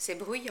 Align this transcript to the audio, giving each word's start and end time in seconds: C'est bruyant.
C'est 0.00 0.14
bruyant. 0.14 0.44